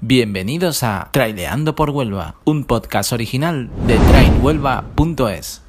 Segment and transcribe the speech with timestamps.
[0.00, 5.62] Bienvenidos a Traileando por Huelva, un podcast original de trainhuelva.es.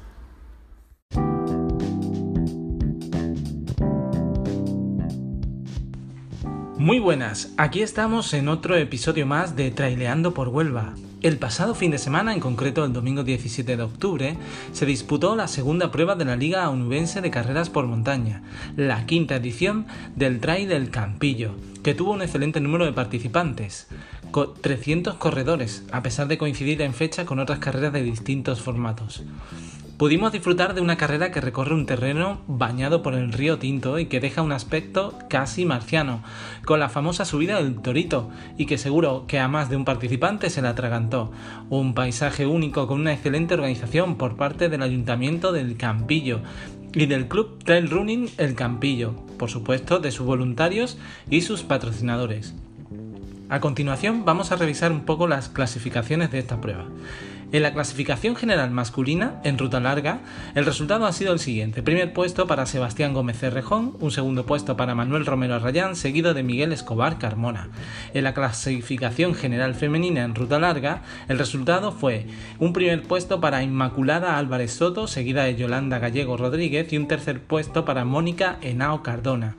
[6.78, 10.94] Muy buenas, aquí estamos en otro episodio más de Traileando por Huelva.
[11.22, 14.38] El pasado fin de semana, en concreto el domingo 17 de octubre,
[14.72, 18.42] se disputó la segunda prueba de la Liga Onubense de Carreras por Montaña,
[18.74, 19.86] la quinta edición
[20.16, 21.50] del Trail del Campillo,
[21.82, 23.88] que tuvo un excelente número de participantes,
[24.32, 29.24] 300 corredores, a pesar de coincidir en fecha con otras carreras de distintos formatos.
[30.00, 34.06] Pudimos disfrutar de una carrera que recorre un terreno bañado por el río Tinto y
[34.06, 36.22] que deja un aspecto casi marciano,
[36.64, 40.48] con la famosa subida del Torito, y que seguro que a más de un participante
[40.48, 41.32] se la atragantó.
[41.68, 46.40] Un paisaje único con una excelente organización por parte del Ayuntamiento del Campillo
[46.94, 50.96] y del Club Trail Running El Campillo, por supuesto de sus voluntarios
[51.28, 52.54] y sus patrocinadores.
[53.50, 56.86] A continuación vamos a revisar un poco las clasificaciones de esta prueba.
[57.50, 60.20] En la clasificación general masculina, en ruta larga,
[60.54, 61.82] el resultado ha sido el siguiente.
[61.82, 66.44] Primer puesto para Sebastián Gómez Cerrejón, un segundo puesto para Manuel Romero Arrayán, seguido de
[66.44, 67.70] Miguel Escobar Carmona.
[68.14, 72.26] En la clasificación general femenina en ruta larga, el resultado fue
[72.60, 77.42] un primer puesto para Inmaculada Álvarez Soto, seguida de Yolanda Gallego Rodríguez, y un tercer
[77.42, 79.56] puesto para Mónica Henao Cardona.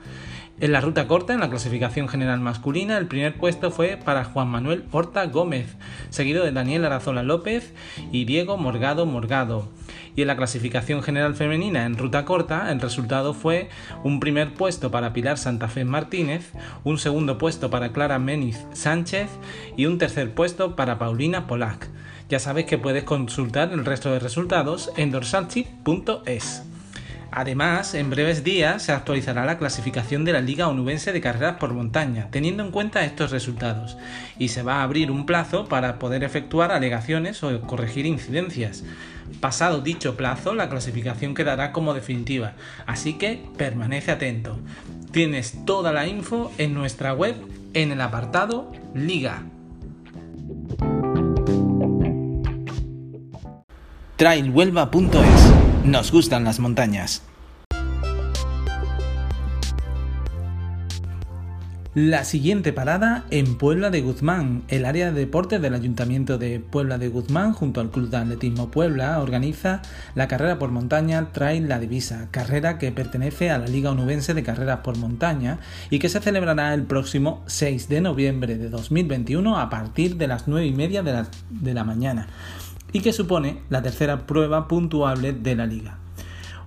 [0.62, 4.46] En la ruta corta, en la clasificación general masculina, el primer puesto fue para Juan
[4.46, 5.74] Manuel Horta Gómez,
[6.10, 7.74] seguido de Daniel Arazola López
[8.12, 9.68] y Diego Morgado Morgado.
[10.14, 13.70] Y en la clasificación general femenina en ruta corta, el resultado fue
[14.04, 16.52] un primer puesto para Pilar Santa Fe Martínez,
[16.84, 19.30] un segundo puesto para Clara Meniz Sánchez
[19.76, 21.88] y un tercer puesto para Paulina Polac.
[22.28, 26.71] Ya sabes que puedes consultar el resto de resultados en dorsalchip.es.
[27.32, 31.72] Además, en breves días se actualizará la clasificación de la Liga Onubense de Carreras por
[31.72, 33.96] Montaña, teniendo en cuenta estos resultados,
[34.38, 38.84] y se va a abrir un plazo para poder efectuar alegaciones o corregir incidencias.
[39.40, 42.52] Pasado dicho plazo, la clasificación quedará como definitiva,
[42.86, 44.58] así que permanece atento.
[45.10, 47.34] Tienes toda la info en nuestra web
[47.72, 49.42] en el apartado Liga.
[54.22, 57.22] trailhuelva.es Nos gustan las montañas.
[61.94, 64.62] La siguiente parada en Puebla de Guzmán.
[64.68, 68.70] El área de deportes del Ayuntamiento de Puebla de Guzmán, junto al Club de Atletismo
[68.70, 69.82] Puebla, organiza
[70.14, 74.44] la carrera por montaña Trail La Divisa, carrera que pertenece a la Liga Onubense de
[74.44, 75.58] Carreras por Montaña
[75.90, 80.46] y que se celebrará el próximo 6 de noviembre de 2021 a partir de las
[80.46, 82.28] 9 y media de la, de la mañana
[82.92, 85.98] y que supone la tercera prueba puntuable de la liga.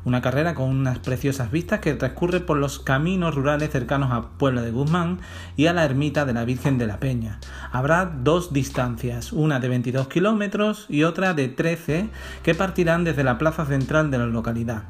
[0.06, 4.62] Una carrera con unas preciosas vistas que transcurre por los caminos rurales cercanos a Puebla
[4.62, 5.20] de Guzmán
[5.58, 7.40] y a la ermita de la Virgen de la Peña.
[7.72, 12.10] Habrá dos distancias, una de 22 kilómetros y otra de 13
[12.44, 14.84] que partirán desde la plaza central de la localidad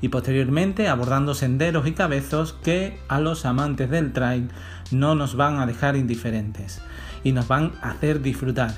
[0.00, 4.48] y posteriormente abordando senderos y cabezos que a los amantes del trail
[4.90, 6.80] no nos van a dejar indiferentes
[7.24, 8.72] y nos van a hacer disfrutar.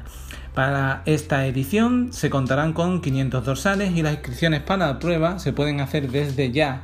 [0.54, 5.53] Para esta edición se contarán con 500 dorsales y las inscripciones para la prueba se
[5.53, 6.82] pueden hacer desde ya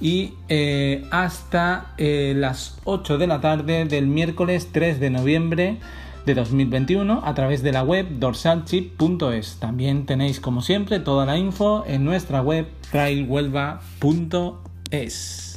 [0.00, 5.76] y eh, hasta eh, las 8 de la tarde del miércoles 3 de noviembre
[6.24, 9.58] de 2021 a través de la web dorsalchip.es.
[9.60, 15.53] También tenéis como siempre toda la info en nuestra web trailhuelva.es.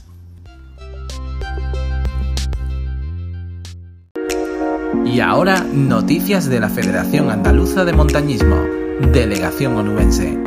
[5.13, 8.57] Y ahora, noticias de la Federación Andaluza de Montañismo,
[9.13, 10.37] Delegación Onubense.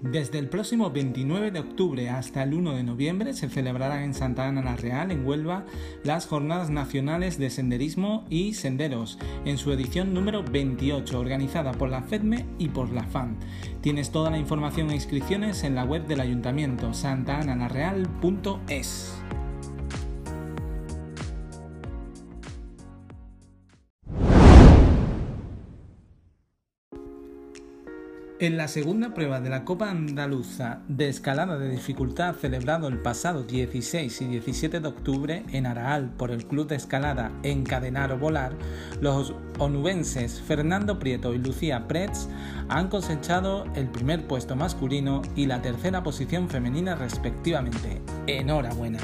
[0.00, 4.48] Desde el próximo 29 de octubre hasta el 1 de noviembre se celebrarán en Santa
[4.48, 5.66] Ana la Real, en Huelva,
[6.04, 12.00] las Jornadas Nacionales de Senderismo y Senderos, en su edición número 28, organizada por la
[12.02, 13.36] FEDME y por la FAN.
[13.82, 19.18] Tienes toda la información e inscripciones en la web del Ayuntamiento, santaanalareal.es.
[28.40, 33.42] En la segunda prueba de la Copa Andaluza de escalada de dificultad celebrado el pasado
[33.42, 38.52] 16 y 17 de octubre en Araal por el Club de Escalada Encadenar o Volar,
[39.00, 42.28] los onubenses Fernando Prieto y Lucía Pretz
[42.68, 48.00] han cosechado el primer puesto masculino y la tercera posición femenina respectivamente.
[48.28, 49.00] Enhorabuena.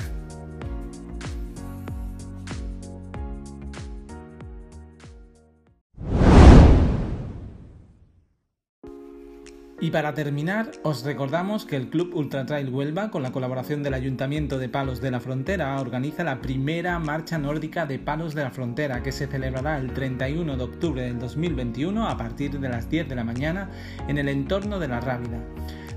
[9.85, 13.93] Y para terminar, os recordamos que el Club Ultra Trail Huelva, con la colaboración del
[13.93, 18.51] Ayuntamiento de Palos de la Frontera, organiza la primera marcha nórdica de Palos de la
[18.51, 23.11] Frontera, que se celebrará el 31 de octubre del 2021 a partir de las 10
[23.11, 23.69] de la mañana
[24.09, 25.45] en el entorno de la Rábida.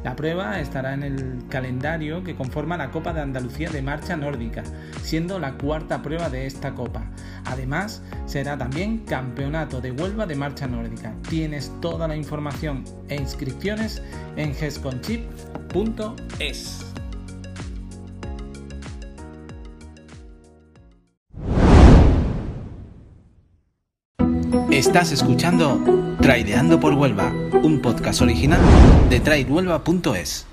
[0.07, 4.63] La prueba estará en el calendario que conforma la Copa de Andalucía de Marcha Nórdica,
[5.03, 7.11] siendo la cuarta prueba de esta Copa.
[7.43, 11.13] Además, será también Campeonato de Huelva de Marcha Nórdica.
[11.29, 14.01] Tienes toda la información e inscripciones
[14.37, 16.86] en gesconchip.es.
[24.77, 25.81] Estás escuchando
[26.21, 27.33] Traileando por Huelva,
[27.63, 28.61] un podcast original
[29.09, 30.46] de trailhuelva.es.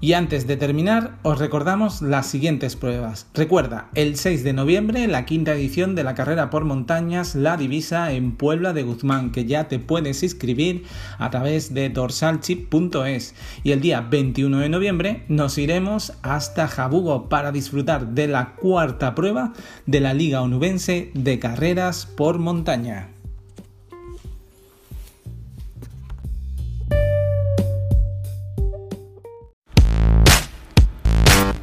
[0.00, 3.26] Y antes de terminar, os recordamos las siguientes pruebas.
[3.34, 8.12] Recuerda, el 6 de noviembre, la quinta edición de la carrera por montañas La Divisa
[8.12, 10.84] en Puebla de Guzmán, que ya te puedes inscribir
[11.18, 13.34] a través de dorsalchip.es.
[13.64, 19.16] Y el día 21 de noviembre nos iremos hasta Jabugo para disfrutar de la cuarta
[19.16, 19.52] prueba
[19.86, 23.17] de la Liga Onubense de Carreras por Montaña.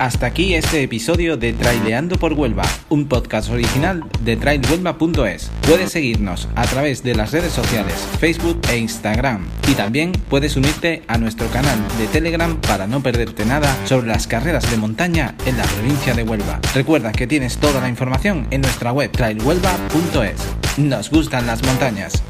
[0.06, 5.50] Hasta aquí este episodio de Traileando por Huelva, un podcast original de trailhuelva.es.
[5.68, 9.48] Puedes seguirnos a través de las redes sociales, Facebook e Instagram.
[9.68, 14.28] Y también puedes unirte a nuestro canal de Telegram para no perderte nada sobre las
[14.28, 16.60] carreras de montaña en la provincia de Huelva.
[16.75, 20.78] Recuerda que tienes toda la información en nuestra web trailhuelva.es.
[20.78, 22.22] Nos gustan las montañas.